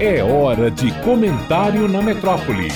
É 0.00 0.22
hora 0.22 0.70
de 0.70 0.92
comentário 1.02 1.88
na 1.88 2.00
metrópole. 2.00 2.68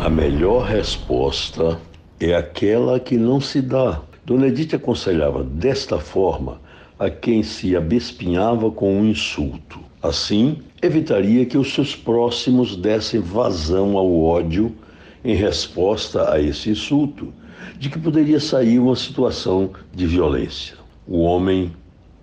A 0.00 0.08
melhor 0.08 0.64
resposta 0.64 1.78
é 2.18 2.34
aquela 2.34 2.98
que 2.98 3.18
não 3.18 3.42
se 3.42 3.60
dá. 3.60 4.00
Dona 4.24 4.46
Edith 4.46 4.74
aconselhava 4.74 5.44
desta 5.44 5.98
forma 5.98 6.62
a 6.98 7.10
quem 7.10 7.42
se 7.42 7.76
abespinhava 7.76 8.70
com 8.70 8.98
um 8.98 9.04
insulto. 9.04 9.80
Assim, 10.02 10.62
evitaria 10.80 11.44
que 11.44 11.58
os 11.58 11.74
seus 11.74 11.94
próximos 11.94 12.74
dessem 12.74 13.20
vazão 13.20 13.98
ao 13.98 14.18
ódio 14.18 14.74
em 15.22 15.34
resposta 15.34 16.32
a 16.32 16.40
esse 16.40 16.70
insulto, 16.70 17.34
de 17.78 17.90
que 17.90 17.98
poderia 17.98 18.40
sair 18.40 18.78
uma 18.78 18.96
situação 18.96 19.72
de 19.94 20.06
violência. 20.06 20.78
O 21.06 21.18
homem 21.20 21.70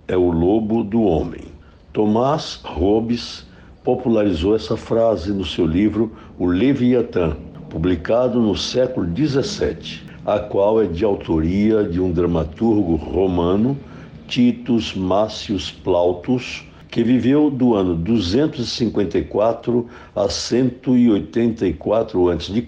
é 0.08 0.16
o 0.16 0.32
lobo 0.32 0.82
do 0.82 1.02
homem. 1.02 1.55
Tomás 1.96 2.60
Hobbes 2.62 3.44
popularizou 3.82 4.54
essa 4.54 4.76
frase 4.76 5.32
no 5.32 5.46
seu 5.46 5.64
livro 5.64 6.12
O 6.38 6.44
Leviatã, 6.44 7.34
publicado 7.70 8.38
no 8.38 8.54
século 8.54 9.08
XVII, 9.16 10.02
a 10.26 10.38
qual 10.38 10.82
é 10.82 10.86
de 10.86 11.06
autoria 11.06 11.84
de 11.84 11.98
um 11.98 12.12
dramaturgo 12.12 12.96
romano, 12.96 13.78
Titus 14.28 14.94
Mácius 14.94 15.70
Plautus, 15.70 16.66
que 16.90 17.02
viveu 17.02 17.48
do 17.48 17.74
ano 17.74 17.94
254 17.94 19.86
a 20.14 20.28
184 20.28 22.28
a.C., 22.28 22.66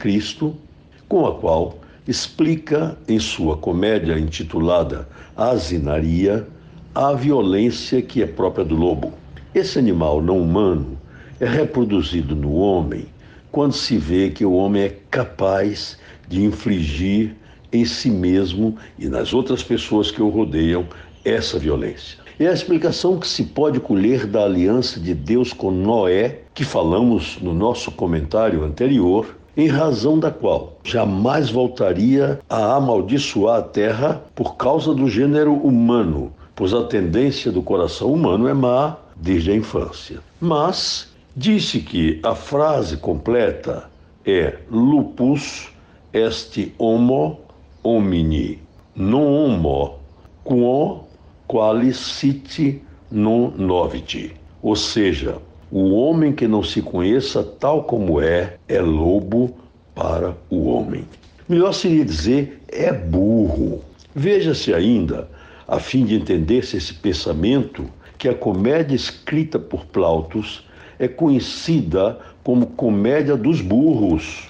com 1.06 1.26
a 1.26 1.34
qual 1.34 1.74
explica 2.06 2.96
em 3.06 3.18
sua 3.18 3.58
comédia 3.58 4.18
intitulada 4.18 5.06
Asinaria 5.36 6.48
a 6.94 7.12
violência 7.12 8.02
que 8.02 8.20
é 8.20 8.26
própria 8.26 8.64
do 8.64 8.74
lobo. 8.74 9.12
Esse 9.54 9.78
animal 9.78 10.20
não 10.20 10.38
humano 10.38 10.98
é 11.40 11.46
reproduzido 11.46 12.36
no 12.36 12.54
homem 12.54 13.06
quando 13.50 13.72
se 13.72 13.96
vê 13.96 14.28
que 14.28 14.44
o 14.44 14.52
homem 14.52 14.82
é 14.82 14.96
capaz 15.10 15.98
de 16.28 16.44
infligir 16.44 17.34
em 17.72 17.84
si 17.84 18.10
mesmo 18.10 18.76
e 18.98 19.08
nas 19.08 19.32
outras 19.32 19.62
pessoas 19.62 20.10
que 20.10 20.20
o 20.20 20.28
rodeiam 20.28 20.86
essa 21.24 21.58
violência. 21.58 22.18
É 22.38 22.46
a 22.46 22.52
explicação 22.52 23.18
que 23.18 23.26
se 23.26 23.42
pode 23.44 23.80
colher 23.80 24.26
da 24.26 24.44
aliança 24.44 25.00
de 25.00 25.14
Deus 25.14 25.52
com 25.52 25.70
Noé, 25.70 26.40
que 26.54 26.64
falamos 26.64 27.38
no 27.40 27.54
nosso 27.54 27.90
comentário 27.90 28.62
anterior, 28.62 29.34
em 29.56 29.66
razão 29.66 30.18
da 30.18 30.30
qual 30.30 30.78
jamais 30.84 31.50
voltaria 31.50 32.38
a 32.48 32.76
amaldiçoar 32.76 33.58
a 33.58 33.62
terra 33.62 34.22
por 34.34 34.56
causa 34.56 34.94
do 34.94 35.08
gênero 35.08 35.54
humano, 35.54 36.32
pois 36.54 36.72
a 36.72 36.84
tendência 36.84 37.50
do 37.50 37.62
coração 37.62 38.12
humano 38.12 38.46
é 38.46 38.54
má 38.54 38.96
desde 39.20 39.50
a 39.50 39.54
infância. 39.54 40.20
Mas 40.40 41.12
disse 41.36 41.80
que 41.80 42.20
a 42.22 42.34
frase 42.34 42.96
completa 42.96 43.90
é 44.24 44.58
lupus 44.70 45.68
est 46.12 46.72
homo 46.78 47.40
homini, 47.82 48.58
non 48.94 49.22
homo 49.22 49.98
quo 50.44 51.04
qualis 51.46 51.96
sit 51.96 52.82
non 53.10 53.52
novit. 53.56 54.34
Ou 54.62 54.74
seja, 54.74 55.38
o 55.70 55.94
homem 55.94 56.32
que 56.32 56.48
não 56.48 56.62
se 56.62 56.82
conheça 56.82 57.42
tal 57.42 57.84
como 57.84 58.20
é, 58.20 58.56
é 58.66 58.80
lobo 58.80 59.56
para 59.94 60.36
o 60.50 60.66
homem. 60.68 61.04
Melhor 61.48 61.72
seria 61.72 62.04
dizer 62.04 62.62
é 62.68 62.92
burro. 62.92 63.82
Veja-se 64.14 64.74
ainda 64.74 65.28
a 65.66 65.78
fim 65.78 66.04
de 66.04 66.14
entender-se 66.14 66.76
esse 66.76 66.94
pensamento, 66.94 67.84
que 68.18 68.28
a 68.28 68.34
comédia 68.34 68.96
escrita 68.96 69.58
por 69.58 69.86
Plautus 69.86 70.66
é 70.98 71.06
conhecida 71.06 72.18
como 72.42 72.66
comédia 72.66 73.36
dos 73.36 73.60
burros, 73.60 74.48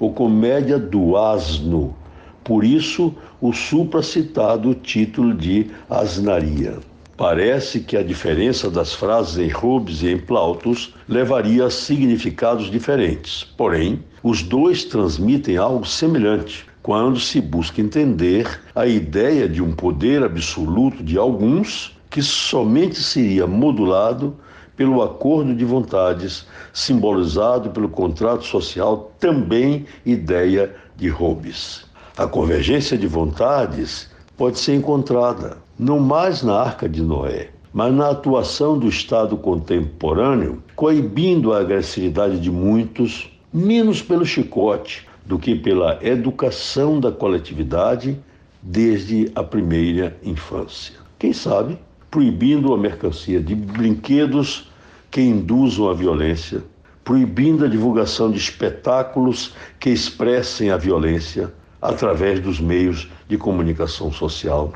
ou 0.00 0.12
comédia 0.12 0.78
do 0.78 1.16
asno. 1.16 1.94
Por 2.42 2.64
isso, 2.64 3.14
o 3.40 3.52
supracitado 3.52 4.74
título 4.74 5.34
de 5.34 5.70
asnaria. 5.88 6.78
Parece 7.16 7.80
que 7.80 7.96
a 7.96 8.02
diferença 8.02 8.70
das 8.70 8.94
frases 8.94 9.38
em 9.38 9.48
Hobbes 9.48 10.02
e 10.02 10.08
em 10.08 10.18
Plautus 10.18 10.94
levaria 11.06 11.66
a 11.66 11.70
significados 11.70 12.70
diferentes. 12.70 13.44
Porém, 13.56 14.02
os 14.22 14.42
dois 14.42 14.84
transmitem 14.84 15.56
algo 15.56 15.86
semelhante, 15.86 16.66
quando 16.82 17.20
se 17.20 17.40
busca 17.40 17.80
entender 17.80 18.60
a 18.74 18.86
ideia 18.86 19.48
de 19.48 19.62
um 19.62 19.72
poder 19.72 20.24
absoluto 20.24 21.04
de 21.04 21.16
alguns 21.16 21.96
que 22.12 22.22
somente 22.22 23.02
seria 23.02 23.46
modulado 23.46 24.36
pelo 24.76 25.02
acordo 25.02 25.54
de 25.54 25.64
vontades, 25.64 26.46
simbolizado 26.70 27.70
pelo 27.70 27.88
contrato 27.88 28.44
social, 28.44 29.12
também 29.18 29.86
ideia 30.04 30.74
de 30.94 31.08
Hobbes. 31.08 31.86
A 32.18 32.26
convergência 32.26 32.98
de 32.98 33.06
vontades 33.06 34.10
pode 34.36 34.58
ser 34.58 34.74
encontrada 34.74 35.56
não 35.78 35.98
mais 35.98 36.42
na 36.42 36.60
Arca 36.60 36.86
de 36.86 37.00
Noé, 37.00 37.48
mas 37.72 37.94
na 37.94 38.10
atuação 38.10 38.78
do 38.78 38.88
Estado 38.88 39.34
contemporâneo, 39.38 40.62
coibindo 40.76 41.54
a 41.54 41.60
agressividade 41.60 42.38
de 42.38 42.50
muitos, 42.50 43.32
menos 43.50 44.02
pelo 44.02 44.26
chicote, 44.26 45.08
do 45.24 45.38
que 45.38 45.54
pela 45.54 45.98
educação 46.02 47.00
da 47.00 47.10
coletividade 47.10 48.18
desde 48.60 49.32
a 49.34 49.42
primeira 49.42 50.14
infância. 50.22 50.96
Quem 51.18 51.32
sabe, 51.32 51.78
proibindo 52.12 52.72
a 52.72 52.78
mercancia 52.78 53.40
de 53.40 53.56
brinquedos 53.56 54.70
que 55.10 55.20
induzam 55.20 55.90
a 55.90 55.94
violência, 55.94 56.62
proibindo 57.02 57.64
a 57.64 57.68
divulgação 57.68 58.30
de 58.30 58.38
espetáculos 58.38 59.52
que 59.80 59.90
expressem 59.90 60.70
a 60.70 60.76
violência 60.76 61.52
através 61.80 62.38
dos 62.38 62.60
meios 62.60 63.10
de 63.28 63.36
comunicação 63.36 64.12
social. 64.12 64.72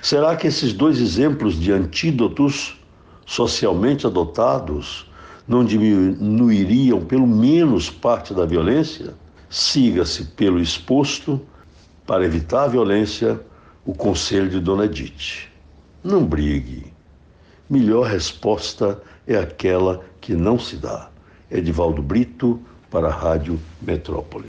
Será 0.00 0.36
que 0.36 0.46
esses 0.46 0.72
dois 0.72 1.00
exemplos 1.00 1.58
de 1.58 1.72
antídotos 1.72 2.78
socialmente 3.26 4.06
adotados 4.06 5.10
não 5.48 5.64
diminuiriam 5.64 7.00
pelo 7.00 7.26
menos 7.26 7.90
parte 7.90 8.32
da 8.32 8.46
violência? 8.46 9.12
siga-se 9.48 10.24
pelo 10.24 10.60
exposto 10.60 11.40
para 12.06 12.24
evitar 12.24 12.64
a 12.64 12.68
violência 12.68 13.40
o 13.84 13.94
conselho 13.94 14.50
de 14.50 14.60
Dona 14.60 14.84
Edith. 14.86 15.48
Não 16.06 16.24
brigue. 16.24 16.92
Melhor 17.68 18.06
resposta 18.06 19.02
é 19.26 19.36
aquela 19.36 20.04
que 20.20 20.34
não 20.34 20.56
se 20.56 20.76
dá. 20.76 21.10
Edivaldo 21.50 22.00
Brito, 22.00 22.60
para 22.88 23.08
a 23.08 23.10
Rádio 23.10 23.58
Metrópole. 23.82 24.44